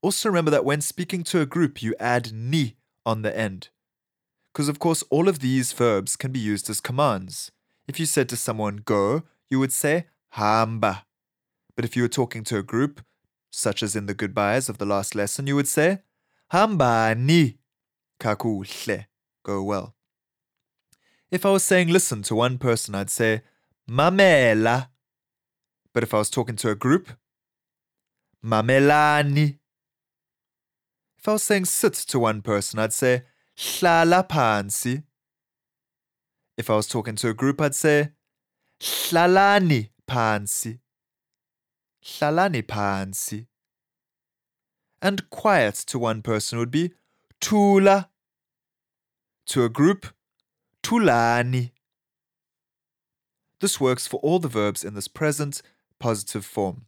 [0.00, 3.68] Also remember that when speaking to a group, you add ni on the end.
[4.52, 7.50] Because, of course, all of these verbs can be used as commands.
[7.86, 11.04] If you said to someone, go, you would say hamba.
[11.74, 13.00] But if you were talking to a group,
[13.50, 16.00] such as in the goodbyes of the last lesson, you would say
[16.50, 17.58] hamba ni
[18.20, 19.06] kakuhle,
[19.42, 19.94] go well.
[21.30, 23.42] If I was saying listen to one person, I'd say
[23.88, 24.88] mamela.
[25.92, 27.10] But if I was talking to a group,
[28.44, 29.57] mamelani.
[31.28, 33.24] If I was saying sit to one person, I'd say
[33.54, 35.02] hlala phantsi.
[36.56, 38.12] If I was talking to a group, I'd say
[38.80, 40.78] hlalani phantsi.
[42.02, 43.46] Hlalani phantsi.
[45.02, 46.92] And quiet to one person would be
[47.42, 48.08] thula.
[49.48, 50.06] To a group,
[50.82, 51.72] thulani.
[53.60, 55.60] This works for all the verbs in this present
[56.00, 56.86] positive form.